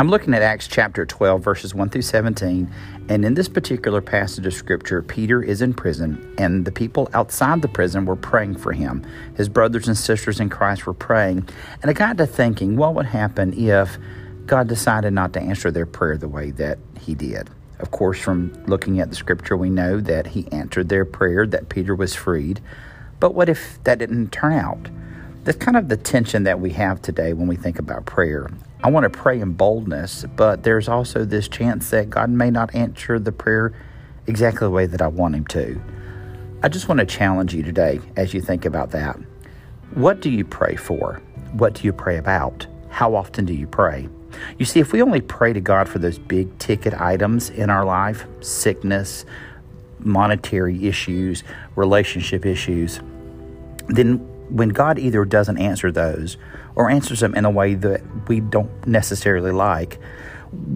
[0.00, 2.72] I'm looking at Acts chapter 12, verses 1 through 17,
[3.08, 7.62] and in this particular passage of scripture, Peter is in prison, and the people outside
[7.62, 9.04] the prison were praying for him.
[9.36, 11.48] His brothers and sisters in Christ were praying,
[11.82, 13.98] and I got to thinking, what would happen if
[14.46, 17.50] God decided not to answer their prayer the way that he did?
[17.80, 21.70] Of course, from looking at the scripture, we know that he answered their prayer, that
[21.70, 22.60] Peter was freed.
[23.18, 24.90] But what if that didn't turn out?
[25.42, 28.48] That's kind of the tension that we have today when we think about prayer.
[28.82, 32.74] I want to pray in boldness, but there's also this chance that God may not
[32.74, 33.72] answer the prayer
[34.26, 35.80] exactly the way that I want Him to.
[36.62, 39.18] I just want to challenge you today as you think about that.
[39.94, 41.20] What do you pray for?
[41.52, 42.66] What do you pray about?
[42.90, 44.08] How often do you pray?
[44.58, 47.84] You see, if we only pray to God for those big ticket items in our
[47.84, 49.24] life sickness,
[49.98, 51.42] monetary issues,
[51.74, 53.00] relationship issues
[53.88, 54.18] then
[54.50, 56.36] when God either doesn't answer those
[56.74, 59.98] or answers them in a way that we don't necessarily like,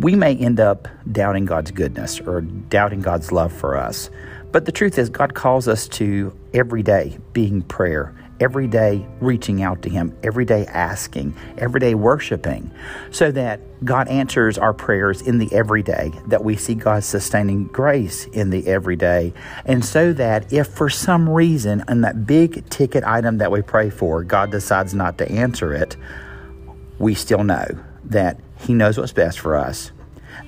[0.01, 4.11] we may end up doubting God's goodness or doubting God's love for us.
[4.51, 9.63] But the truth is, God calls us to every day being prayer every day reaching
[9.63, 12.71] out to Him, every day asking, every day worshiping,
[13.11, 18.27] so that God answers our prayers in the everyday, that we see God's sustaining grace
[18.27, 19.33] in the everyday,
[19.65, 23.91] and so that if for some reason in that big ticket item that we pray
[23.91, 25.97] for, God decides not to answer it,
[26.99, 27.67] we still know
[28.05, 29.93] that He knows what's best for us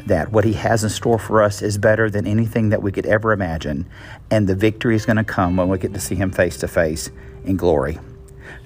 [0.06, 3.06] that what He has in store for us is better than anything that we could
[3.06, 3.86] ever imagine,
[4.30, 6.68] and the victory is going to come when we get to see Him face to
[6.68, 7.10] face
[7.44, 7.98] in glory.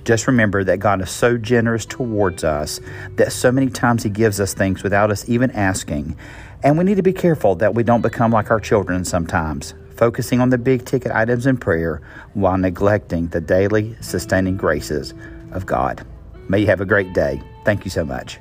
[0.04, 2.80] Just remember that God is so generous towards us
[3.16, 6.16] that so many times He gives us things without us even asking.
[6.62, 10.40] And we need to be careful that we don't become like our children sometimes, focusing
[10.40, 12.00] on the big ticket items in prayer
[12.34, 15.14] while neglecting the daily sustaining graces
[15.52, 16.04] of God.
[16.48, 17.42] May you have a great day.
[17.64, 18.38] Thank you so much.